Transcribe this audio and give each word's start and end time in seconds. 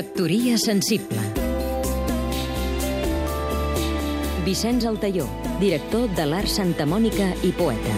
Factoria 0.00 0.56
sensible 0.56 1.20
Vicenç 4.46 4.86
Altaió, 4.88 5.26
director 5.60 6.06
de 6.16 6.24
l'Art 6.24 6.48
Santa 6.48 6.86
Mònica 6.88 7.26
i 7.44 7.50
poeta. 7.58 7.96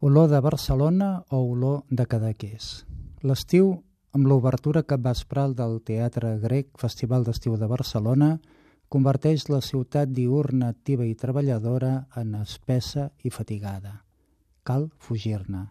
Olor 0.00 0.30
de 0.32 0.40
Barcelona 0.40 1.10
o 1.28 1.42
olor 1.42 1.82
de 1.90 2.06
Cadaqués. 2.08 2.86
L'estiu, 3.20 3.68
amb 4.16 4.30
l'obertura 4.32 4.80
capvespral 4.94 5.52
del 5.60 5.82
Teatre 5.84 6.38
Grec 6.40 6.72
Festival 6.80 7.28
d'Estiu 7.28 7.60
de 7.60 7.68
Barcelona, 7.68 8.30
converteix 8.88 9.50
la 9.52 9.60
ciutat 9.60 10.08
diurna, 10.08 10.72
activa 10.72 11.04
i 11.04 11.12
treballadora 11.12 12.06
en 12.16 12.32
espessa 12.40 13.10
i 13.20 13.28
fatigada. 13.28 13.98
Cal 14.64 14.88
fugir-ne. 14.96 15.66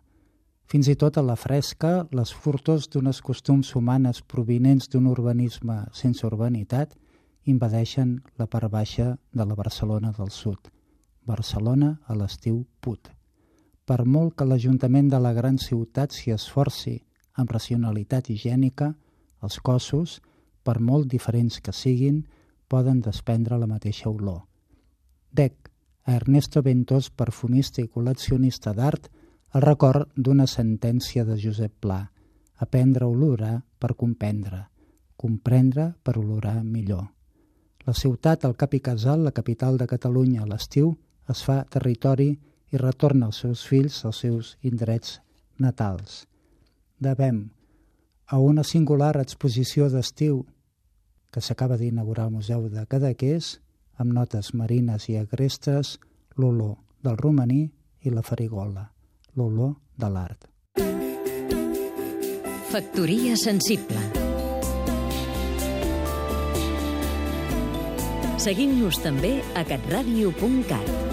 Fins 0.72 0.88
i 0.88 0.94
tot 0.96 1.18
a 1.20 1.22
la 1.28 1.34
fresca, 1.36 2.06
les 2.16 2.30
furtos 2.32 2.86
d'unes 2.88 3.18
costums 3.28 3.73
humanes 3.76 4.22
provinents 4.34 4.88
d'un 4.88 5.09
urbanisme 5.12 5.76
sense 5.91 6.23
urbanitat 6.23 6.94
invadeixen 7.54 8.14
la 8.40 8.48
part 8.48 8.72
baixa 8.72 9.18
de 9.36 9.48
la 9.50 9.58
Barcelona 9.59 10.14
del 10.16 10.31
Sud. 10.31 10.72
Barcelona 11.28 11.92
a 12.08 12.16
l'estiu 12.16 12.64
put. 12.80 13.12
Per 13.84 14.00
molt 14.05 14.38
que 14.38 14.48
l'Ajuntament 14.48 15.12
de 15.12 15.20
la 15.20 15.34
gran 15.36 15.59
ciutat 15.59 16.16
s'hi 16.16 16.31
esforci 16.31 16.95
amb 17.36 17.52
racionalitat 17.52 18.31
higiènica, 18.31 18.94
els 19.44 19.59
cossos, 19.59 20.22
per 20.64 20.80
molt 20.80 21.12
diferents 21.12 21.59
que 21.59 21.76
siguin, 21.76 22.23
poden 22.72 23.03
desprendre 23.03 23.59
la 23.59 23.67
mateixa 23.67 24.08
olor. 24.08 24.45
Dec, 25.36 25.67
a 26.08 26.16
Ernesto 26.16 26.64
Ventós, 26.64 27.12
perfumista 27.12 27.84
i 27.84 27.92
col·leccionista 27.92 28.72
d'art, 28.72 29.12
el 29.54 29.62
record 29.62 30.08
d'una 30.16 30.46
sentència 30.48 31.26
de 31.28 31.36
Josep 31.36 31.73
Pla, 31.84 32.00
aprendre 32.64 33.04
a 33.04 33.09
olorar 33.12 33.55
per 33.80 33.96
comprendre, 34.00 34.62
comprendre 35.18 35.92
per 36.03 36.17
olorar 36.22 36.62
millor. 36.64 37.09
La 37.84 37.94
ciutat, 37.98 38.45
el 38.45 38.56
cap 38.56 38.73
i 38.78 38.80
casal, 38.80 39.25
la 39.25 39.34
capital 39.36 39.78
de 39.78 39.88
Catalunya 39.92 40.45
a 40.45 40.48
l'estiu, 40.48 40.94
es 41.28 41.42
fa 41.44 41.64
territori 41.66 42.30
i 42.72 42.80
retorna 42.80 43.28
als 43.28 43.42
seus 43.44 43.66
fills 43.67 44.06
als 44.06 44.22
seus 44.23 44.53
indrets 44.62 45.20
natals. 45.59 46.25
Devem 47.00 47.44
a 48.28 48.40
una 48.40 48.64
singular 48.64 49.18
exposició 49.20 49.90
d'estiu 49.92 50.45
que 51.31 51.44
s'acaba 51.44 51.75
d'inaugurar 51.75 52.30
al 52.30 52.38
Museu 52.38 52.70
de 52.70 52.86
Cadaqués, 52.88 53.58
amb 54.00 54.14
notes 54.16 54.53
marines 54.53 55.09
i 55.09 55.18
agrestes, 55.20 55.97
l'olor 56.38 56.78
del 57.03 57.18
romaní 57.20 57.66
i 58.02 58.09
la 58.14 58.23
farigola, 58.23 58.92
l'olor 59.36 59.76
de 59.98 60.10
l'art. 60.12 60.48
Factoria 62.72 63.36
sensible 63.36 64.00
Seguim-nos 68.42 68.98
també 69.04 69.36
a 69.54 69.62
catradio.cat 69.68 71.11